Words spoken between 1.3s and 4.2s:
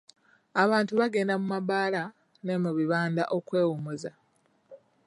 mu mabaala ne mu bibanda okwewummuza.